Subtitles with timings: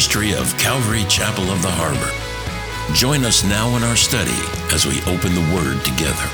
[0.00, 2.94] ministry of Calvary Chapel of the Harbor.
[2.94, 4.32] Join us now in our study
[4.72, 6.24] as we open the Word together.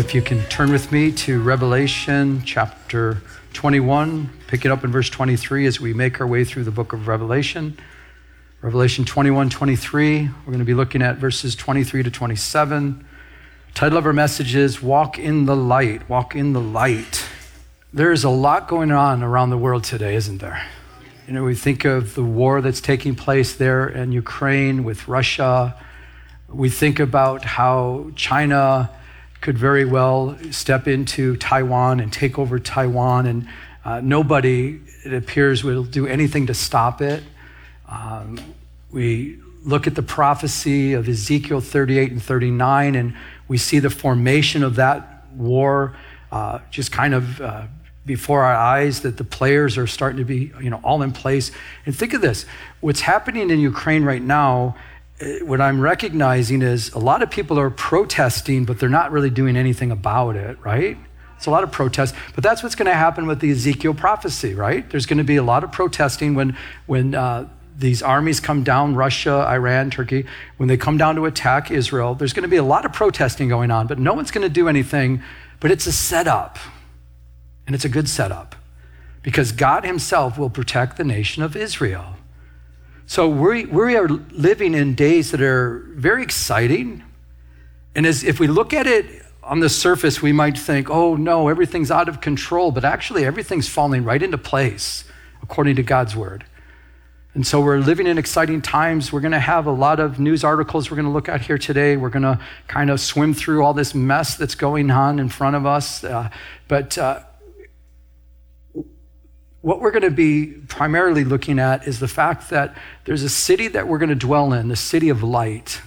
[0.00, 3.20] If you can turn with me to Revelation chapter
[3.52, 6.94] 21, pick it up in verse 23 as we make our way through the book
[6.94, 7.78] of Revelation.
[8.62, 10.22] Revelation 21, 23.
[10.22, 13.04] We're going to be looking at verses 23 to 27.
[13.74, 16.08] Title of our message is Walk in the Light.
[16.08, 17.27] Walk in the Light.
[17.90, 20.62] There's a lot going on around the world today, isn't there?
[21.26, 25.74] You know, we think of the war that's taking place there in Ukraine with Russia.
[26.50, 28.90] We think about how China
[29.40, 33.48] could very well step into Taiwan and take over Taiwan, and
[33.86, 37.22] uh, nobody, it appears, will do anything to stop it.
[37.88, 38.38] Um,
[38.90, 43.16] we look at the prophecy of Ezekiel 38 and 39, and
[43.48, 45.96] we see the formation of that war
[46.30, 47.66] uh, just kind of uh,
[48.08, 51.52] before our eyes that the players are starting to be you know all in place.
[51.86, 52.44] And think of this.
[52.80, 54.74] What's happening in ukraine right now
[55.20, 59.30] eh, what i'm recognizing is a lot of people are protesting but they're not really
[59.30, 60.98] doing anything about it right?
[61.36, 64.54] It's a lot of protest but that's what's going to happen with the ezekiel prophecy
[64.54, 64.88] right?
[64.90, 67.48] There's going to be a lot of protesting when when uh,
[67.78, 70.26] these armies come down Russia, Iran, Turkey.
[70.56, 73.48] When they come down to attack Israel, there's going to be a lot of protesting
[73.48, 75.22] going on, but no one's going to do anything.
[75.60, 76.58] But it's a setup,
[77.68, 78.56] and it's a good setup
[79.22, 82.16] because God Himself will protect the nation of Israel.
[83.04, 87.04] So we, we are living in days that are very exciting.
[87.94, 91.48] And as, if we look at it on the surface, we might think, oh no,
[91.48, 92.70] everything's out of control.
[92.70, 95.04] But actually, everything's falling right into place
[95.42, 96.46] according to God's word.
[97.34, 99.12] And so we're living in exciting times.
[99.12, 101.58] We're going to have a lot of news articles we're going to look at here
[101.58, 101.98] today.
[101.98, 105.54] We're going to kind of swim through all this mess that's going on in front
[105.54, 106.02] of us.
[106.02, 106.30] Uh,
[106.66, 107.20] but uh,
[109.60, 113.68] what we're going to be primarily looking at is the fact that there's a city
[113.68, 115.82] that we're going to dwell in, the city of light.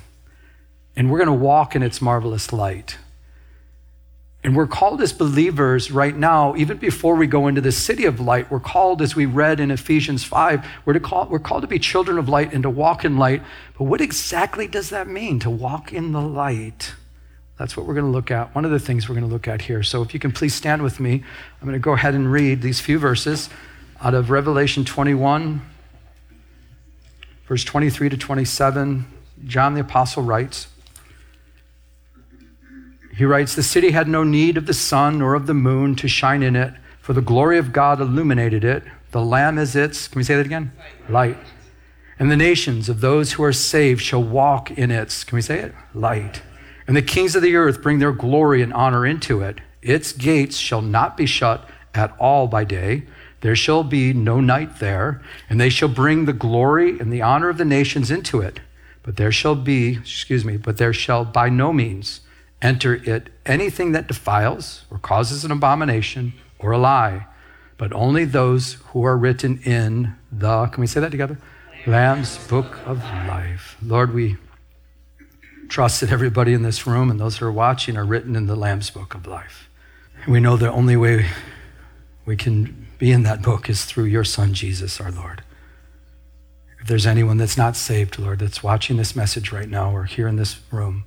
[0.95, 2.97] And we're going to walk in its marvelous light.
[4.43, 8.19] And we're called as believers right now, even before we go into the city of
[8.19, 11.67] light, we're called, as we read in Ephesians 5, we're, to call, we're called to
[11.67, 13.43] be children of light and to walk in light.
[13.77, 16.95] But what exactly does that mean, to walk in the light?
[17.57, 18.53] That's what we're going to look at.
[18.55, 19.83] One of the things we're going to look at here.
[19.83, 21.23] So if you can please stand with me,
[21.61, 23.49] I'm going to go ahead and read these few verses
[24.01, 25.61] out of Revelation 21,
[27.47, 29.05] verse 23 to 27.
[29.45, 30.67] John the Apostle writes,
[33.15, 36.07] he writes, The city had no need of the sun or of the moon to
[36.07, 38.83] shine in it, for the glory of God illuminated it.
[39.11, 40.71] The Lamb is its, can we say that again?
[41.09, 41.37] Light.
[42.17, 45.59] And the nations of those who are saved shall walk in its, can we say
[45.59, 45.75] it?
[45.93, 46.41] Light.
[46.91, 49.61] And the kings of the earth bring their glory and honor into it.
[49.81, 53.03] Its gates shall not be shut at all by day.
[53.39, 57.47] There shall be no night there, and they shall bring the glory and the honor
[57.47, 58.59] of the nations into it.
[59.03, 62.19] But there shall be, excuse me, but there shall by no means
[62.61, 67.25] enter it anything that defiles or causes an abomination or a lie,
[67.77, 71.37] but only those who are written in the, can we say that together?
[71.87, 73.77] Lamb's book of life.
[73.81, 74.35] Lord, we
[75.71, 78.57] trust that everybody in this room and those who are watching are written in the
[78.57, 79.69] Lamb's book of life.
[80.27, 81.27] we know the only way
[82.25, 85.43] we can be in that book is through your Son, Jesus, our Lord.
[86.81, 90.27] If there's anyone that's not saved, Lord, that's watching this message right now or here
[90.27, 91.05] in this room,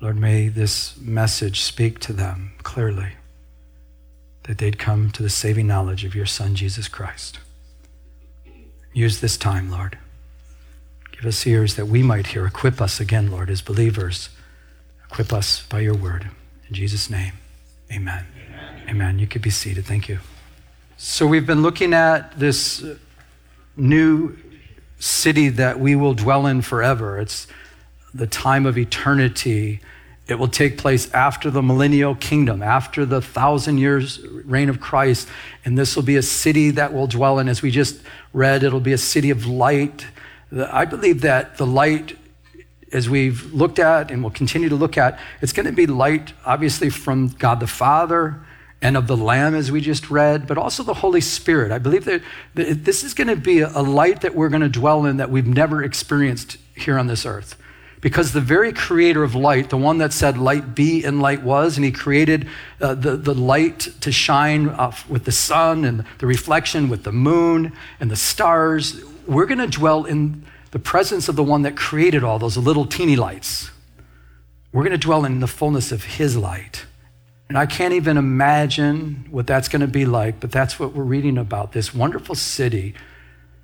[0.00, 3.12] Lord, may this message speak to them clearly
[4.42, 7.38] that they'd come to the saving knowledge of your Son, Jesus Christ.
[8.92, 9.96] Use this time, Lord.
[11.22, 12.44] Give us ears that we might hear.
[12.46, 14.28] Equip us again, Lord, as believers.
[15.08, 16.28] Equip us by your word.
[16.68, 17.34] In Jesus' name,
[17.92, 18.26] amen.
[18.48, 18.82] Amen.
[18.88, 19.18] amen.
[19.20, 19.84] You could be seated.
[19.84, 20.18] Thank you.
[20.96, 22.96] So, we've been looking at this uh,
[23.76, 24.36] new
[24.98, 27.20] city that we will dwell in forever.
[27.20, 27.46] It's
[28.12, 29.80] the time of eternity
[30.28, 35.28] it will take place after the millennial kingdom, after the thousand years reign of Christ.
[35.64, 37.48] And this will be a city that we'll dwell in.
[37.48, 38.00] As we just
[38.32, 40.06] read, it'll be a city of light.
[40.54, 42.18] I believe that the light,
[42.92, 46.34] as we've looked at and will continue to look at, it's going to be light,
[46.44, 48.40] obviously, from God the Father
[48.82, 51.70] and of the Lamb, as we just read, but also the Holy Spirit.
[51.70, 52.22] I believe that
[52.54, 55.46] this is going to be a light that we're going to dwell in that we've
[55.46, 57.56] never experienced here on this earth.
[58.00, 61.76] Because the very creator of light, the one that said, Light be and light was,
[61.76, 62.48] and he created
[62.80, 64.76] uh, the, the light to shine
[65.08, 69.66] with the sun and the reflection with the moon and the stars, we're going to
[69.66, 73.70] dwell in the presence of the one that created all those little teeny lights.
[74.72, 76.86] We're going to dwell in the fullness of his light
[77.48, 81.02] And I can't even imagine what that's going to be like, but that's what we're
[81.04, 82.94] reading about this wonderful city.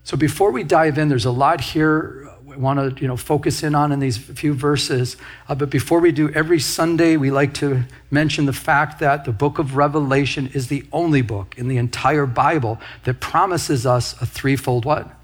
[0.05, 3.63] So before we dive in, there's a lot here we want to you know, focus
[3.63, 5.17] in on in these few verses.
[5.49, 9.33] Uh, but before we do, every Sunday we like to mention the fact that the
[9.33, 14.27] book of Revelation is the only book in the entire Bible that promises us a
[14.27, 15.18] threefold what?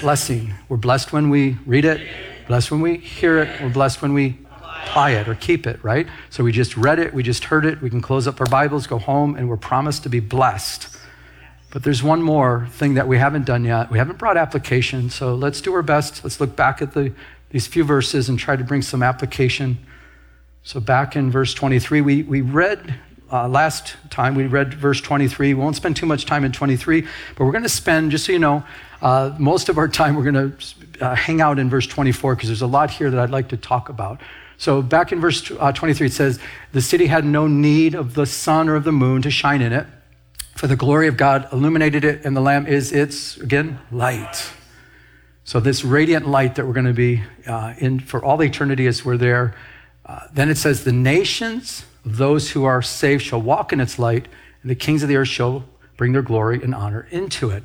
[0.00, 0.54] Blessing.
[0.68, 2.06] We're blessed when we read it,
[2.46, 6.06] blessed when we hear it, we're blessed when we apply it or keep it, right?
[6.30, 8.86] So we just read it, we just heard it, we can close up our Bibles,
[8.86, 10.96] go home, and we're promised to be blessed.
[11.70, 13.90] But there's one more thing that we haven't done yet.
[13.90, 16.24] We haven't brought application, so let's do our best.
[16.24, 17.12] Let's look back at the,
[17.50, 19.78] these few verses and try to bring some application.
[20.62, 22.98] So, back in verse 23, we, we read
[23.32, 25.54] uh, last time, we read verse 23.
[25.54, 27.06] We won't spend too much time in 23,
[27.36, 28.64] but we're going to spend, just so you know,
[29.02, 32.48] uh, most of our time we're going to uh, hang out in verse 24 because
[32.48, 34.20] there's a lot here that I'd like to talk about.
[34.58, 36.38] So back in verse uh, 23, it says,
[36.72, 39.72] The city had no need of the sun or of the moon to shine in
[39.72, 39.86] it,
[40.54, 44.52] for the glory of God illuminated it, and the Lamb is its, again, light.
[45.44, 49.02] So this radiant light that we're going to be uh, in for all eternity as
[49.02, 49.54] we're there.
[50.04, 53.98] Uh, then it says, The nations of those who are saved shall walk in its
[53.98, 54.28] light,
[54.60, 55.64] and the kings of the earth shall
[55.96, 57.64] bring their glory and honor into it.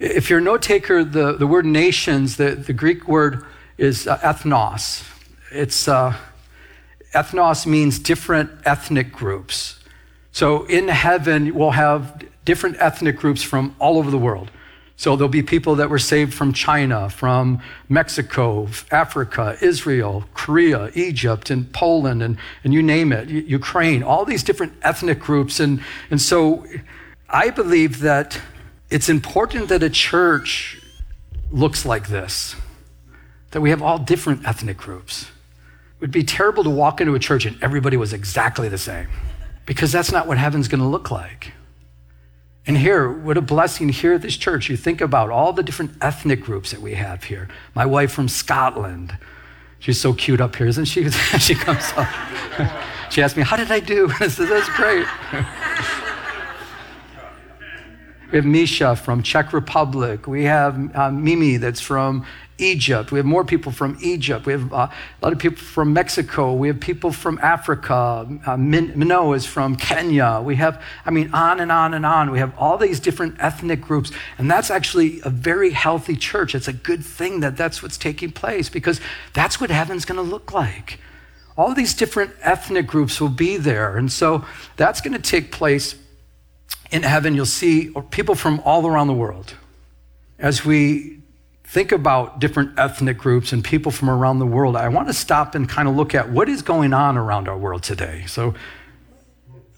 [0.00, 3.44] If you're a note taker, the, the word nations, the, the Greek word
[3.78, 5.04] is uh, ethnos.
[5.50, 6.14] It's uh,
[7.14, 9.82] ethnos means different ethnic groups.
[10.30, 14.52] So in heaven, we'll have different ethnic groups from all over the world.
[14.96, 21.50] So there'll be people that were saved from China, from Mexico, Africa, Israel, Korea, Egypt,
[21.50, 25.60] and Poland, and, and you name it, Ukraine, all these different ethnic groups.
[25.60, 26.66] And, and so
[27.28, 28.40] I believe that
[28.90, 30.80] it's important that a church
[31.50, 32.56] looks like this,
[33.50, 35.22] that we have all different ethnic groups.
[35.22, 39.08] It would be terrible to walk into a church and everybody was exactly the same
[39.66, 41.52] because that's not what heaven's going to look like.
[42.66, 44.68] And here, what a blessing here at this church.
[44.68, 47.48] You think about all the different ethnic groups that we have here.
[47.74, 49.16] My wife from Scotland.
[49.78, 51.08] She's so cute up here, isn't she?
[51.38, 52.08] she comes up.
[53.10, 54.10] she asked me, How did I do?
[54.20, 55.06] I said, That's great.
[58.30, 60.26] We have Misha from Czech Republic.
[60.26, 62.26] We have uh, Mimi that's from
[62.58, 63.10] Egypt.
[63.10, 64.44] We have more people from Egypt.
[64.44, 64.90] We have uh, a
[65.22, 66.52] lot of people from Mexico.
[66.52, 68.28] We have people from Africa.
[68.46, 70.42] Uh, is from Kenya.
[70.44, 72.30] We have, I mean, on and on and on.
[72.30, 74.10] We have all these different ethnic groups.
[74.36, 76.54] And that's actually a very healthy church.
[76.54, 79.00] It's a good thing that that's what's taking place because
[79.32, 81.00] that's what heaven's going to look like.
[81.56, 83.96] All these different ethnic groups will be there.
[83.96, 84.44] And so
[84.76, 85.94] that's going to take place
[86.90, 87.34] in heaven.
[87.34, 89.54] You'll see people from all around the world.
[90.38, 91.20] As we
[91.64, 95.54] think about different ethnic groups and people from around the world, I want to stop
[95.54, 98.24] and kind of look at what is going on around our world today.
[98.26, 98.54] So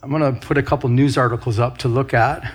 [0.03, 2.53] I'm going to put a couple news articles up to look at.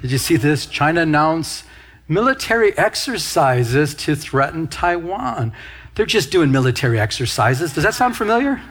[0.00, 0.66] Did you see this?
[0.66, 1.64] China announced
[2.06, 5.52] military exercises to threaten Taiwan.
[5.94, 7.74] They're just doing military exercises.
[7.74, 8.62] Does that sound familiar?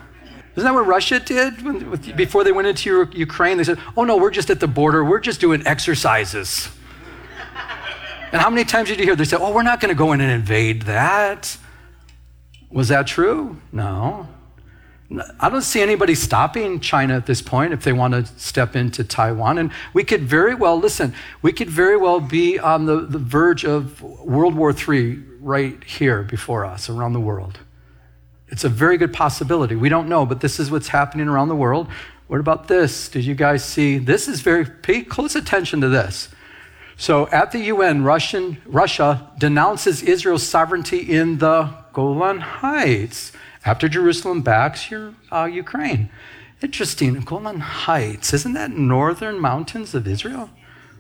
[0.58, 3.58] Isn't that what Russia did when, with, before they went into Ukraine?
[3.58, 6.70] They said, oh no, we're just at the border, we're just doing exercises.
[8.30, 10.12] And how many times did you hear they say, oh, we're not going to go
[10.12, 11.58] in and invade that?
[12.70, 13.56] Was that true?
[13.72, 14.28] No.
[15.40, 19.06] I don't see anybody stopping China at this point if they want to step into
[19.06, 19.58] Taiwan.
[19.58, 23.64] And we could very well, listen, we could very well be on the, the verge
[23.64, 27.60] of World War III right here before us around the world.
[28.50, 29.76] It's a very good possibility.
[29.76, 31.88] We don't know, but this is what's happening around the world.
[32.28, 33.10] What about this?
[33.10, 33.98] Did you guys see?
[33.98, 36.30] This is very, pay close attention to this.
[36.98, 43.32] So at the UN, Russian, Russia denounces Israel's sovereignty in the Golan Heights
[43.66, 46.10] after Jerusalem backs your, uh, Ukraine.
[46.62, 47.14] Interesting.
[47.22, 50.50] Golan Heights, isn't that northern mountains of Israel?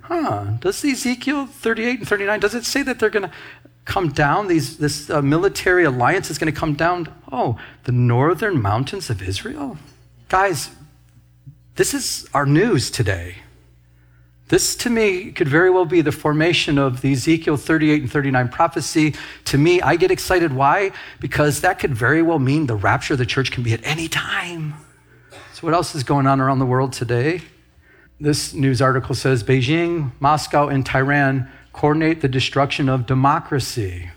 [0.01, 0.58] Huh.
[0.60, 3.32] Does Ezekiel 38 and 39, does it say that they're going to
[3.88, 4.48] come down?
[4.48, 7.12] These, this uh, military alliance is going to come down?
[7.32, 9.77] Oh, the northern mountains of Israel?
[10.29, 10.70] Guys,
[11.75, 13.38] this is our news today.
[14.50, 18.50] This, to me, could very well be the formation of the Ezekiel 38 and 39
[18.50, 19.15] prophecy.
[19.46, 20.53] To me, I get excited.
[20.53, 20.91] Why?
[21.20, 24.08] Because that could very well mean the rapture of the church can be at any
[24.08, 24.75] time.
[25.53, 27.41] So, what else is going on around the world today?
[28.20, 34.10] This news article says Beijing, Moscow, and Tehran coordinate the destruction of democracy.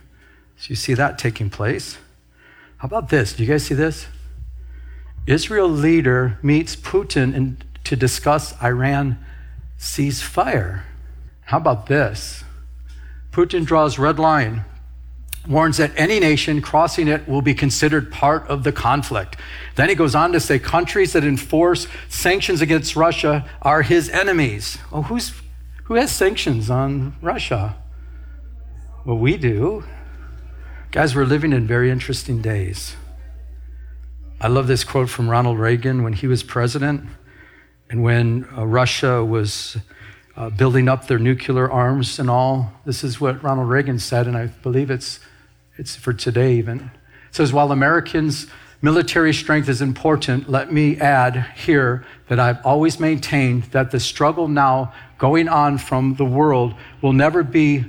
[0.57, 1.99] So, you see that taking place.
[2.79, 3.35] How about this?
[3.35, 4.07] Do you guys see this?
[5.26, 9.19] Israel leader meets Putin in, to discuss Iran
[9.76, 10.87] cease fire.
[11.43, 12.45] How about this?
[13.31, 14.64] Putin draws red line
[15.49, 19.37] warns that any nation crossing it will be considered part of the conflict.
[19.75, 24.79] Then he goes on to say countries that enforce sanctions against Russia are his enemies.
[24.90, 25.33] Well, who's,
[25.91, 27.75] who has sanctions on Russia?
[29.05, 29.83] Well, we do.
[30.93, 32.95] Guys, we're living in very interesting days.
[34.41, 37.09] I love this quote from Ronald Reagan when he was president
[37.91, 39.79] and when uh, Russia was
[40.37, 42.73] uh, building up their nuclear arms and all.
[42.85, 45.19] This is what Ronald Reagan said, and I believe it's
[45.77, 46.93] it's for today, even.
[47.31, 48.47] It says, While Americans'
[48.81, 54.47] military strength is important, let me add here that I've always maintained that the struggle
[54.47, 57.85] now going on from the world will never be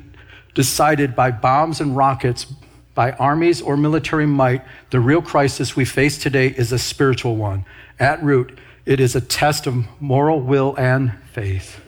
[0.54, 2.46] decided by bombs and rockets,
[2.94, 4.64] by armies or military might.
[4.92, 7.66] The real crisis we face today is a spiritual one.
[8.00, 11.82] At root, it is a test of moral will and faith.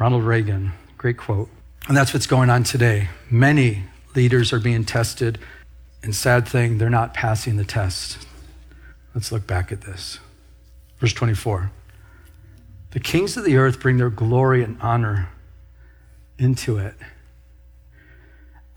[0.00, 1.48] Ronald Reagan, great quote.
[1.86, 3.08] And that's what's going on today.
[3.30, 3.84] Many
[4.16, 5.38] leaders are being tested,
[6.02, 8.26] and sad thing, they're not passing the test.
[9.14, 10.18] Let's look back at this.
[10.98, 11.70] Verse 24.
[12.90, 15.28] The kings of the earth bring their glory and honor
[16.38, 16.94] into it.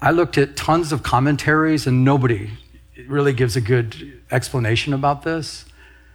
[0.02, 2.52] I looked at tons of commentaries, and nobody
[3.08, 5.66] really gives a good explanation about this.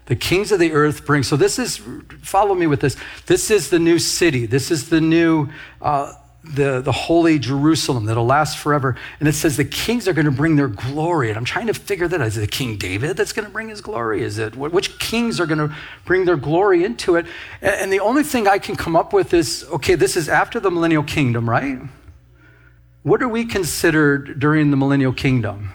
[0.06, 1.80] The kings of the earth bring, so this is,
[2.22, 2.96] follow me with this.
[3.26, 4.46] This is the new city.
[4.46, 5.48] This is the new,
[5.80, 6.12] uh,
[6.54, 8.96] the, the holy Jerusalem that'll last forever.
[9.20, 11.28] And it says the kings are going to bring their glory.
[11.28, 12.26] And I'm trying to figure that out.
[12.26, 14.22] Is it King David that's going to bring his glory?
[14.22, 15.74] Is it which kings are going to
[16.04, 17.26] bring their glory into it?
[17.60, 20.70] And the only thing I can come up with is okay, this is after the
[20.70, 21.78] millennial kingdom, right?
[23.02, 25.72] What are we considered during the millennial kingdom?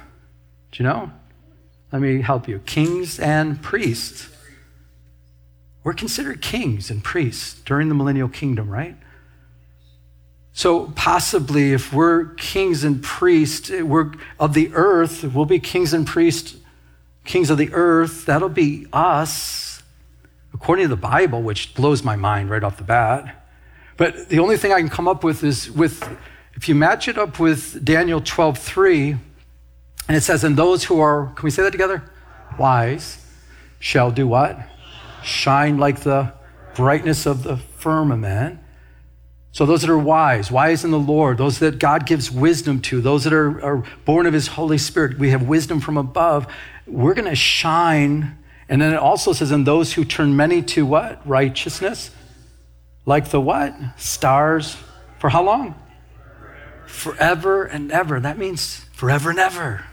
[0.71, 1.11] Do you know?
[1.91, 2.59] Let me help you.
[2.59, 4.29] Kings and priests.
[5.83, 8.95] We're considered kings and priests during the millennial kingdom, right?
[10.53, 16.05] So possibly, if we're kings and priests, we're of the earth, we'll be kings and
[16.05, 16.57] priests,
[17.23, 18.25] kings of the earth.
[18.25, 19.81] That'll be us,
[20.53, 23.45] according to the Bible, which blows my mind right off the bat.
[23.95, 26.03] But the only thing I can come up with is with,
[26.55, 29.11] if you match it up with Daniel 12, 3,
[30.07, 32.03] and it says, and those who are, can we say that together?
[32.59, 33.25] Wise
[33.79, 34.59] shall do what?
[35.23, 36.33] Shine like the
[36.75, 38.59] brightness of the firmament.
[39.53, 43.01] So, those that are wise, wise in the Lord, those that God gives wisdom to,
[43.01, 46.47] those that are, are born of His Holy Spirit, we have wisdom from above,
[46.87, 48.37] we're going to shine.
[48.69, 51.25] And then it also says, and those who turn many to what?
[51.27, 52.11] Righteousness.
[53.05, 53.75] Like the what?
[53.97, 54.77] Stars.
[55.19, 55.75] For how long?
[56.85, 58.19] Forever and ever.
[58.19, 59.85] That means forever and ever.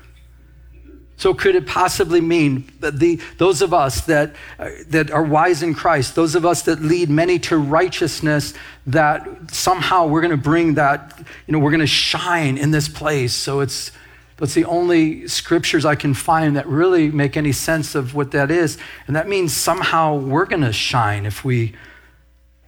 [1.18, 5.64] So, could it possibly mean that the, those of us that, uh, that are wise
[5.64, 8.54] in Christ, those of us that lead many to righteousness,
[8.86, 12.88] that somehow we're going to bring that, you know, we're going to shine in this
[12.88, 13.34] place?
[13.34, 13.90] So, it's,
[14.36, 18.52] that's the only scriptures I can find that really make any sense of what that
[18.52, 18.78] is.
[19.08, 21.74] And that means somehow we're going to shine if we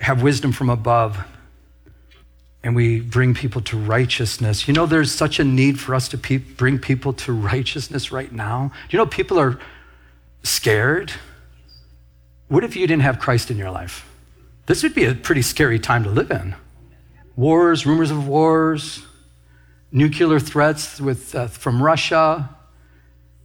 [0.00, 1.25] have wisdom from above
[2.62, 4.69] and we bring people to righteousness.
[4.69, 8.31] You know, there's such a need for us to pe- bring people to righteousness right
[8.31, 8.73] now.
[8.90, 9.59] You know, people are
[10.43, 11.12] scared.
[12.49, 14.07] What if you didn't have Christ in your life?
[14.67, 16.55] This would be a pretty scary time to live in.
[17.35, 19.05] Wars, rumors of wars,
[19.90, 22.50] nuclear threats with, uh, from Russia,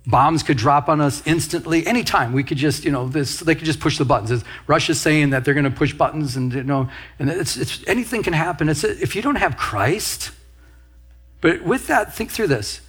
[0.08, 2.32] Bombs could drop on us instantly, anytime.
[2.32, 4.44] We could just, you know, this, they could just push the buttons.
[4.68, 8.22] Russia's saying that they're going to push buttons, and you know, and it's, it's anything
[8.22, 8.70] can happen.
[8.70, 10.32] It's if you don't have Christ.
[11.42, 12.82] But with that, think through this.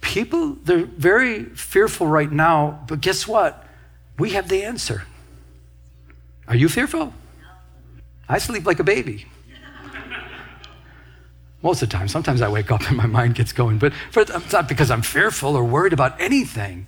[0.00, 3.66] People, they're very fearful right now, but guess what?
[4.18, 5.04] We have the answer.
[6.48, 7.12] Are you fearful?
[8.28, 9.26] I sleep like a baby.
[11.62, 12.08] Most of the time.
[12.08, 15.56] Sometimes I wake up and my mind gets going, but it's not because I'm fearful
[15.56, 16.86] or worried about anything.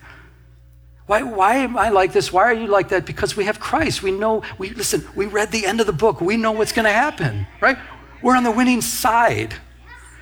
[1.06, 2.32] Why, why am I like this?
[2.32, 3.04] Why are you like that?
[3.04, 4.02] Because we have Christ.
[4.02, 6.20] We know, we listen, we read the end of the book.
[6.20, 7.76] We know what's going to happen, right?
[8.22, 9.54] We're on the winning side.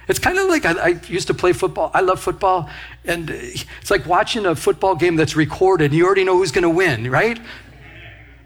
[0.09, 1.93] It's kind of like I, I, used to play football.
[1.95, 2.69] I love football.
[3.05, 5.93] And it's like watching a football game that's recorded.
[5.93, 7.39] You already know who's going to win, right?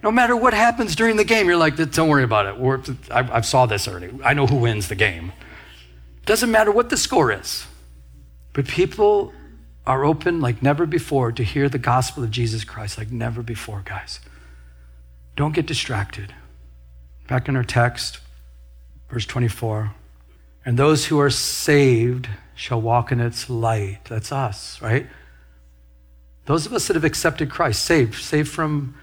[0.02, 2.96] No matter what happens during the game, you're like, don't worry about it.
[3.10, 4.10] I, I saw this already.
[4.22, 5.32] I know who wins the game.
[6.24, 7.66] Doesn't matter what the score is.
[8.52, 9.32] But people
[9.86, 13.82] are open like never before to hear the gospel of Jesus Christ, like never before,
[13.84, 14.20] guys.
[15.36, 16.34] Don't get distracted.
[17.28, 18.20] Back in our text,
[19.10, 19.92] verse 24.
[20.64, 24.00] And those who are saved shall walk in its light.
[24.08, 25.06] That's us, right?
[26.46, 28.94] Those of us that have accepted Christ, saved, saved from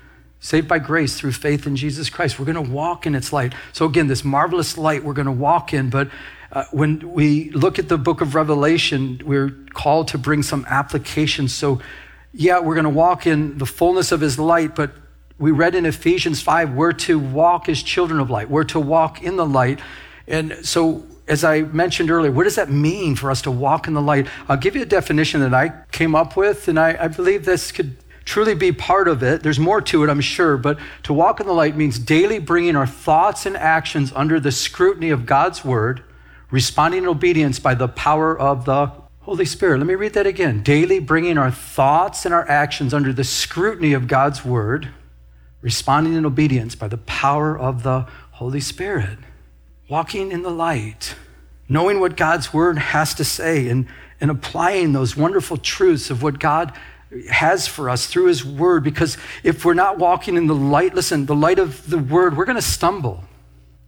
[0.42, 2.40] saved by grace through faith in Jesus Christ.
[2.40, 3.54] We're going to walk in its light.
[3.74, 6.10] So again, this marvelous light we're going to walk in, but
[6.52, 11.48] uh, when we look at the book of Revelation, we're called to bring some application.
[11.48, 11.82] So,
[12.34, 14.92] yeah, we're going to walk in the fullness of his light, but
[15.38, 18.50] we read in Ephesians 5, we're to walk as children of light.
[18.50, 19.80] We're to walk in the light.
[20.28, 23.94] And so, as I mentioned earlier, what does that mean for us to walk in
[23.94, 24.28] the light?
[24.50, 27.72] I'll give you a definition that I came up with, and I, I believe this
[27.72, 29.42] could truly be part of it.
[29.42, 32.76] There's more to it, I'm sure, but to walk in the light means daily bringing
[32.76, 36.04] our thoughts and actions under the scrutiny of God's word,
[36.52, 38.92] responding in obedience by the power of the
[39.22, 39.78] Holy Spirit.
[39.78, 40.62] Let me read that again.
[40.62, 44.90] Daily bringing our thoughts and our actions under the scrutiny of God's word,
[45.62, 49.20] responding in obedience by the power of the Holy Spirit.
[49.88, 51.16] Walking in the light,
[51.70, 53.88] knowing what God's word has to say, and,
[54.20, 56.74] and applying those wonderful truths of what God
[57.30, 61.26] has for us through his word because if we're not walking in the light listen
[61.26, 63.22] the light of the word we're going to stumble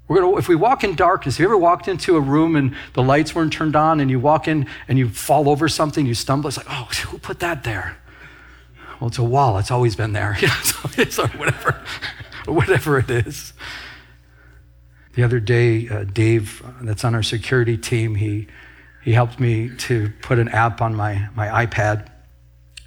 [0.07, 2.75] we're to if we walk in darkness have you ever walked into a room and
[2.93, 6.13] the lights weren't turned on and you walk in and you fall over something you
[6.13, 7.97] stumble it's like oh who put that there?
[8.99, 10.53] Well it's a wall it's always been there you know,
[10.97, 11.81] it's, or whatever
[12.45, 13.53] whatever it is.
[15.15, 18.47] The other day uh, dave uh, that's on our security team he
[19.03, 22.07] he helped me to put an app on my my ipad.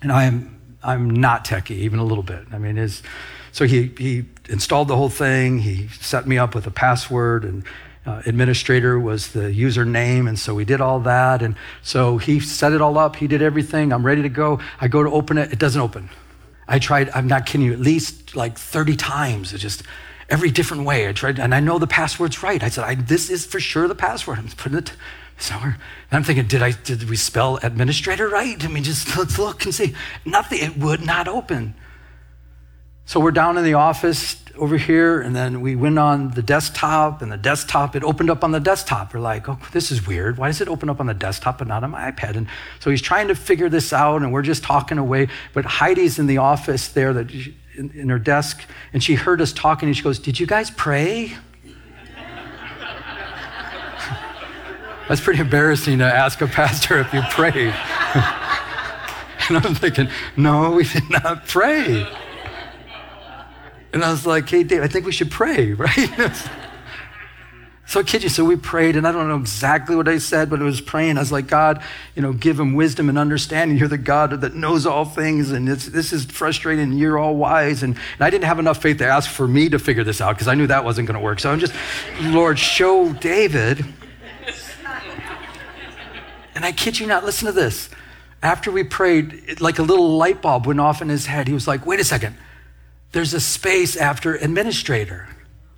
[0.02, 0.56] And I am
[0.86, 2.44] I'm not techie, even a little bit.
[2.52, 3.02] I mean, his,
[3.50, 5.58] so he, he installed the whole thing.
[5.58, 7.64] He set me up with a password, and
[8.06, 10.28] uh, administrator was the username.
[10.28, 11.42] And so we did all that.
[11.42, 13.16] And so he set it all up.
[13.16, 13.92] He did everything.
[13.92, 14.60] I'm ready to go.
[14.80, 15.52] I go to open it.
[15.52, 16.10] It doesn't open.
[16.68, 19.52] I tried, I'm not kidding you, at least like 30 times.
[19.52, 19.82] It just,
[20.28, 21.08] every different way.
[21.08, 22.62] I tried, and I know the password's right.
[22.62, 24.38] I said, I, this is for sure the password.
[24.38, 24.92] I'm putting it
[25.38, 25.78] somewhere.
[26.10, 28.62] And I'm thinking, did I did we spell administrator right?
[28.64, 29.94] I mean, just let's look and see.
[30.24, 30.62] Nothing.
[30.62, 31.74] It would not open.
[33.08, 37.22] So we're down in the office over here, and then we went on the desktop,
[37.22, 39.14] and the desktop, it opened up on the desktop.
[39.14, 40.38] We're like, oh, this is weird.
[40.38, 42.34] Why does it open up on the desktop but not on my iPad?
[42.34, 42.48] And
[42.80, 45.28] so he's trying to figure this out, and we're just talking away.
[45.52, 47.30] But Heidi's in the office there that
[47.76, 50.72] in, in her desk, and she heard us talking, and she goes, Did you guys
[50.72, 51.36] pray?
[55.08, 57.72] That's pretty embarrassing to ask a pastor if you prayed.
[59.48, 62.04] and I'm thinking, no, we did not pray.
[63.96, 66.48] And I was like, hey, Dave, I think we should pray, right?
[67.86, 70.50] so I kid you, so we prayed, and I don't know exactly what I said,
[70.50, 71.16] but it was praying.
[71.16, 71.82] I was like, God,
[72.14, 73.78] you know, give him wisdom and understanding.
[73.78, 77.82] You're the God that knows all things, and this is frustrating, and you're all wise.
[77.82, 80.34] And, and I didn't have enough faith to ask for me to figure this out
[80.34, 81.40] because I knew that wasn't going to work.
[81.40, 81.72] So I'm just,
[82.20, 83.84] Lord, show David
[86.56, 87.90] and I kid you not, listen to this.
[88.42, 91.48] After we prayed, like a little light bulb went off in his head.
[91.48, 92.34] He was like, wait a second,
[93.12, 95.28] there's a space after administrator.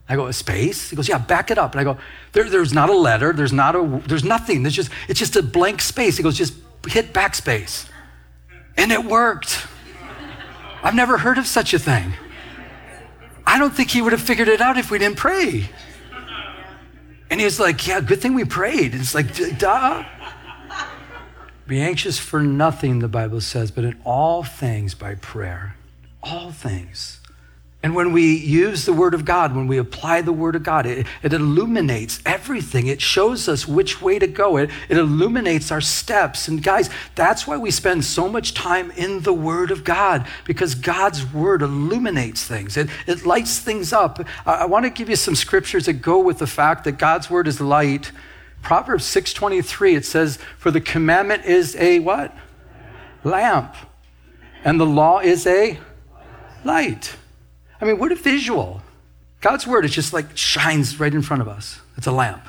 [0.09, 0.91] I go, a space?
[0.91, 1.73] He goes, yeah, back it up.
[1.73, 1.99] And I go,
[2.33, 4.63] there, there's not a letter, there's not a, there's nothing.
[4.63, 6.17] There's just, it's just a blank space.
[6.17, 6.55] He goes, just
[6.87, 7.89] hit backspace.
[8.77, 9.67] And it worked.
[10.83, 12.15] I've never heard of such a thing.
[13.47, 15.69] I don't think he would have figured it out if we didn't pray.
[17.31, 18.95] And he was like, yeah, good thing we prayed.
[18.95, 20.05] It's like, duh.
[21.67, 25.77] Be anxious for nothing, the Bible says, but in all things by prayer.
[26.23, 27.21] All things.
[27.81, 30.85] And when we use the Word of God, when we apply the Word of God,
[30.85, 32.89] it, it illuminates everything.
[32.89, 34.57] It shows us which way to go.
[34.57, 36.49] It, it illuminates our steps.
[36.49, 40.75] And guys, that's why we spend so much time in the Word of God, because
[40.75, 42.77] God's Word illuminates things.
[42.77, 44.19] It, it lights things up.
[44.45, 47.31] I, I want to give you some scriptures that go with the fact that God's
[47.31, 48.11] Word is light
[48.63, 52.37] Proverbs 6:23 it says for the commandment is a what?
[53.25, 53.75] Lamp.
[54.65, 55.79] And the law is a
[56.65, 57.17] light.
[57.81, 58.83] I mean, what a visual.
[59.41, 61.81] God's word is just like shines right in front of us.
[61.97, 62.49] It's a lamp.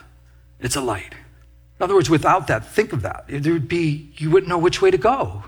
[0.60, 1.14] It's a light.
[1.80, 3.26] In other words, without that, think of that.
[3.28, 5.44] There would be you wouldn't know which way to go.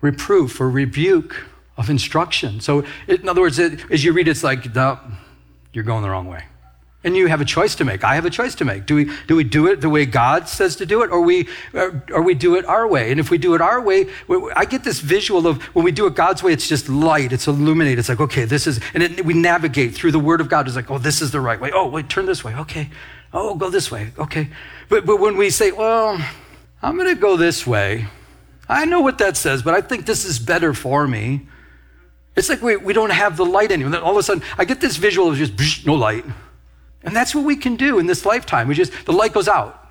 [0.00, 1.44] Reproof or rebuke
[1.76, 2.60] of instruction.
[2.60, 4.98] So, in other words, it, as you read, it's like, no,
[5.72, 6.44] you're going the wrong way.
[7.04, 8.02] And you have a choice to make.
[8.02, 8.84] I have a choice to make.
[8.84, 11.46] Do we do, we do it the way God says to do it, or we,
[11.72, 13.12] or, or we do it our way?
[13.12, 14.08] And if we do it our way,
[14.56, 17.46] I get this visual of when we do it God's way, it's just light, it's
[17.46, 18.00] illuminated.
[18.00, 20.66] It's like, okay, this is, and it, we navigate through the Word of God.
[20.66, 21.70] It's like, oh, this is the right way.
[21.72, 22.54] Oh, wait, turn this way.
[22.56, 22.90] Okay.
[23.32, 24.12] Oh, go this way.
[24.18, 24.48] Okay.
[24.88, 26.20] But, but when we say, well,
[26.82, 28.06] I'm going to go this way,
[28.68, 31.46] I know what that says, but I think this is better for me.
[32.34, 34.00] It's like we, we don't have the light anymore.
[34.00, 36.24] All of a sudden, I get this visual of just no light.
[37.06, 38.66] And that's what we can do in this lifetime.
[38.66, 39.82] We just, the light goes out.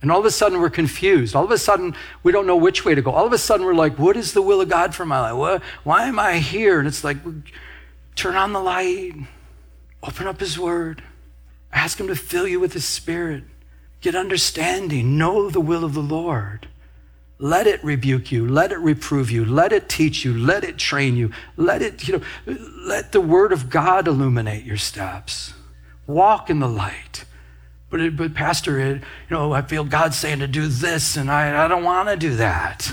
[0.00, 1.34] And all of a sudden we're confused.
[1.34, 3.10] All of a sudden we don't know which way to go.
[3.10, 5.34] All of a sudden we're like, what is the will of God for my life?
[5.34, 6.78] What, why am I here?
[6.78, 7.18] And it's like,
[8.14, 9.14] turn on the light,
[10.02, 11.02] open up His Word,
[11.72, 13.44] ask Him to fill you with His Spirit.
[14.00, 15.18] Get understanding.
[15.18, 16.68] Know the will of the Lord.
[17.38, 18.48] Let it rebuke you.
[18.48, 19.44] Let it reprove you.
[19.44, 20.32] Let it teach you.
[20.32, 21.32] Let it train you.
[21.56, 25.54] Let it, you know, let the word of God illuminate your steps.
[26.06, 27.24] Walk in the light.
[27.90, 31.30] But, it, but Pastor, it, you know, I feel God saying to do this and
[31.30, 32.92] I, I don't want to do that.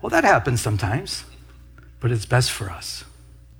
[0.00, 1.24] Well, that happens sometimes,
[2.00, 3.04] but it's best for us.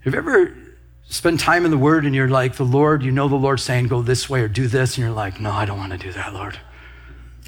[0.01, 0.57] Have you ever
[1.05, 3.88] spent time in the Word and you're like, the Lord, you know the Lord saying,
[3.88, 6.12] go this way or do this, and you're like, no, I don't want to do
[6.12, 6.59] that, Lord.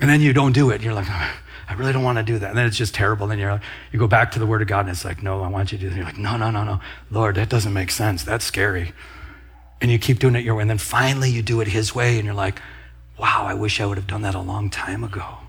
[0.00, 0.76] And then you don't do it.
[0.76, 1.32] And you're like, oh,
[1.68, 2.50] I really don't want to do that.
[2.50, 3.26] And then it's just terrible.
[3.26, 5.42] Then you're like, you go back to the Word of God and it's like, no,
[5.42, 5.96] I want you to do that.
[5.96, 6.80] You're like, no, no, no, no.
[7.10, 8.22] Lord, that doesn't make sense.
[8.22, 8.92] That's scary.
[9.84, 10.62] And you keep doing it your way.
[10.62, 12.58] And then finally you do it His way and you're like,
[13.18, 15.40] wow, I wish I would have done that a long time ago.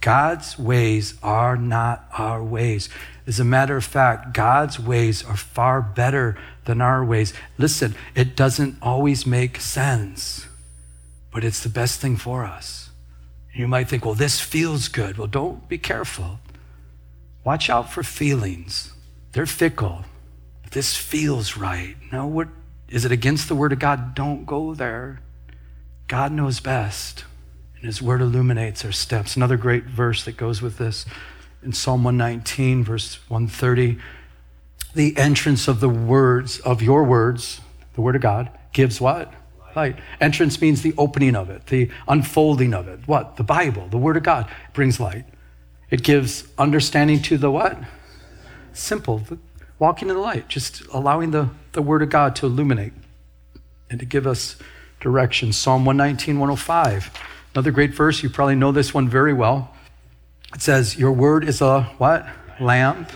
[0.00, 2.88] God's ways are not our ways.
[3.24, 7.34] As a matter of fact, God's ways are far better than our ways.
[7.56, 10.48] Listen, it doesn't always make sense,
[11.30, 12.90] but it's the best thing for us.
[13.54, 15.18] You might think, well, this feels good.
[15.18, 16.40] Well, don't be careful.
[17.44, 18.92] Watch out for feelings.
[19.30, 20.04] They're fickle.
[20.72, 21.94] This feels right.
[22.10, 22.48] No, what
[22.88, 24.14] is it against the word of God?
[24.14, 25.20] Don't go there.
[26.08, 27.24] God knows best,
[27.76, 29.36] and his word illuminates our steps.
[29.36, 31.04] Another great verse that goes with this
[31.62, 33.98] in Psalm 119, verse 130
[34.96, 37.60] the entrance of the words, of your words,
[37.94, 39.32] the word of God, gives what?
[39.76, 39.98] Light.
[40.22, 43.00] Entrance means the opening of it, the unfolding of it.
[43.06, 43.36] What?
[43.36, 45.26] The Bible, the word of God brings light.
[45.90, 47.78] It gives understanding to the what?
[48.72, 49.22] Simple.
[49.78, 52.92] Walking in the light, just allowing the, the word of God to illuminate
[53.90, 54.56] and to give us
[55.00, 55.52] direction.
[55.52, 57.10] Psalm 119, 105.
[57.54, 58.22] Another great verse.
[58.22, 59.74] You probably know this one very well.
[60.54, 62.26] It says, Your word is a what?
[62.60, 63.10] Lamp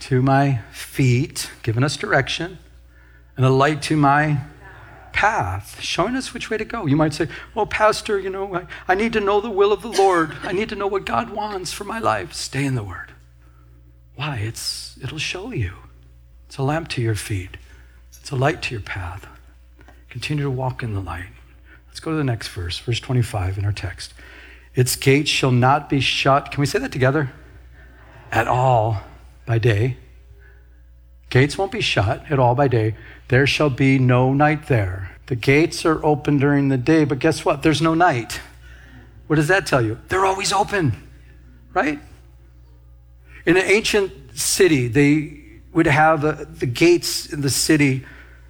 [0.00, 2.58] to my feet, giving us direction,
[3.36, 4.40] and a light to my
[5.12, 6.86] path, showing us which way to go.
[6.86, 9.82] You might say, Well, Pastor, you know, I, I need to know the will of
[9.82, 10.36] the Lord.
[10.42, 12.32] I need to know what God wants for my life.
[12.32, 13.12] Stay in the Word.
[14.14, 14.38] Why?
[14.38, 15.72] It's, it'll show you.
[16.52, 17.56] It's a lamp to your feet,
[18.10, 19.26] it's a light to your path.
[20.10, 21.30] Continue to walk in the light.
[21.88, 24.12] Let's go to the next verse, verse 25 in our text.
[24.74, 26.50] Its gates shall not be shut.
[26.50, 27.32] Can we say that together?
[28.30, 29.00] At all
[29.46, 29.96] by day.
[31.30, 32.96] Gates won't be shut at all by day.
[33.28, 35.16] There shall be no night there.
[35.28, 37.62] The gates are open during the day, but guess what?
[37.62, 38.42] There's no night.
[39.26, 39.98] What does that tell you?
[40.08, 41.02] They're always open,
[41.72, 41.98] right?
[43.46, 45.41] In an ancient city, they
[45.72, 48.04] would have the, the gates in the city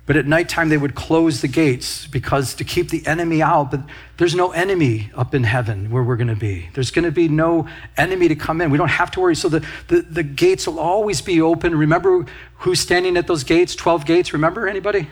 [0.05, 3.71] but at nighttime, they would close the gates because to keep the enemy out.
[3.71, 3.83] But
[4.17, 6.69] there's no enemy up in heaven where we're going to be.
[6.75, 8.71] There's going to be no enemy to come in.
[8.71, 9.37] We don't have to worry.
[9.37, 11.77] So the, the, the gates will always be open.
[11.77, 13.77] Remember who's standing at those gates?
[13.77, 14.33] 12 gates.
[14.33, 15.09] Remember anybody?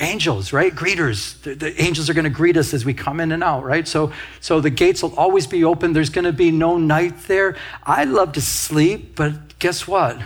[0.00, 0.74] Angels, right?
[0.74, 1.40] Greeters.
[1.42, 3.86] The, the angels are going to greet us as we come in and out, right?
[3.86, 5.92] So, so the gates will always be open.
[5.92, 7.54] There's going to be no night there.
[7.82, 10.18] I love to sleep, but guess what?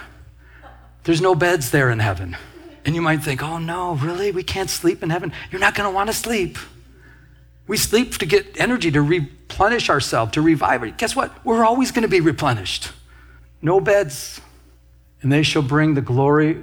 [1.06, 2.36] There's no beds there in heaven.
[2.84, 4.32] And you might think, oh no, really?
[4.32, 5.32] We can't sleep in heaven.
[5.52, 6.58] You're not going to want to sleep.
[7.68, 10.98] We sleep to get energy, to replenish ourselves, to revive it.
[10.98, 11.44] Guess what?
[11.44, 12.90] We're always going to be replenished.
[13.62, 14.40] No beds.
[15.22, 16.60] And they shall bring the glory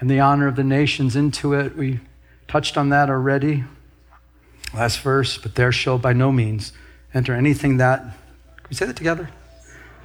[0.00, 1.76] and the honor of the nations into it.
[1.76, 2.00] We
[2.46, 3.64] touched on that already.
[4.72, 6.72] Last verse, but there shall by no means
[7.12, 9.28] enter anything that, can we say that together?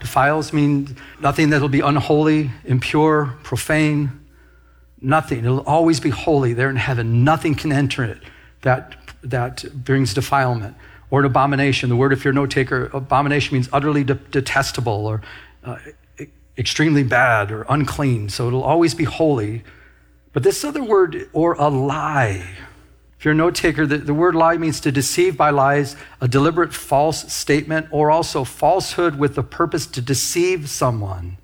[0.04, 4.24] Defiles mean nothing that'll be unholy, impure, profane
[5.04, 5.40] Nothing.
[5.40, 7.26] It'll always be holy there in heaven.
[7.26, 8.20] Nothing can enter it
[8.62, 10.78] that, that brings defilement
[11.12, 11.90] or an abomination.
[11.90, 15.22] The word, if you're a note taker, abomination means utterly de- detestable or
[15.66, 15.78] uh,
[16.58, 18.30] extremely bad or unclean.
[18.30, 19.66] So it'll always be holy.
[20.32, 22.48] But this other word, or a lie,
[23.24, 26.28] if you're a note taker, the, the word lie means to deceive by lies, a
[26.28, 31.38] deliberate false statement, or also falsehood with the purpose to deceive someone.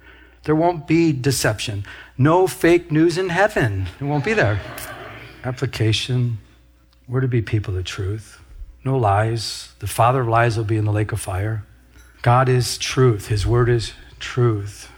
[0.43, 1.85] There won't be deception.
[2.17, 3.87] No fake news in heaven.
[3.97, 4.59] It won't be there.
[5.45, 6.39] Application
[7.07, 8.41] we're to be people of truth.
[8.83, 9.73] No lies.
[9.79, 11.63] The father of lies will be in the lake of fire.
[12.21, 14.91] God is truth, His word is truth.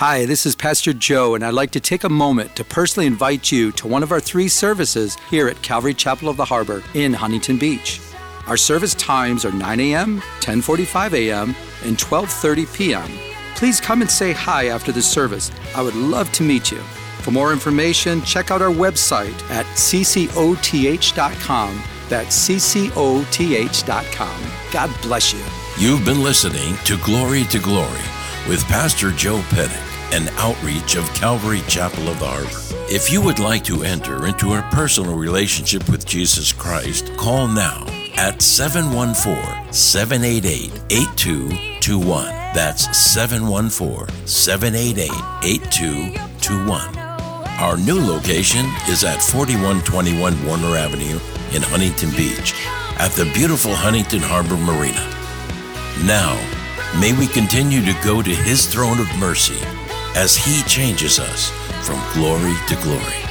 [0.00, 3.52] Hi, this is Pastor Joe, and I'd like to take a moment to personally invite
[3.52, 7.12] you to one of our three services here at Calvary Chapel of the Harbor in
[7.12, 8.00] Huntington Beach.
[8.46, 14.32] Our service times are 9 a.m., 10:45 a.m., and 12:30 p.m please come and say
[14.32, 15.52] hi after the service.
[15.76, 16.78] I would love to meet you.
[17.20, 20.32] For more information, check out our website at ccoth.com.
[22.08, 24.42] That's ccoth.com.
[24.72, 25.44] God bless you.
[25.78, 28.00] You've been listening to Glory to Glory
[28.48, 29.76] with Pastor Joe Pettit,
[30.12, 32.92] an outreach of Calvary Chapel of the Harbor.
[32.92, 37.86] If you would like to enter into a personal relationship with Jesus Christ, call now
[38.16, 42.24] at 714 788 8221.
[42.52, 45.10] That's 714 788
[45.44, 46.98] 8221.
[47.60, 51.20] Our new location is at 4121 Warner Avenue
[51.54, 52.54] in Huntington Beach
[52.98, 55.06] at the beautiful Huntington Harbor Marina.
[56.04, 56.34] Now,
[56.98, 59.58] may we continue to go to His throne of mercy
[60.16, 61.50] as He changes us
[61.86, 63.29] from glory to glory.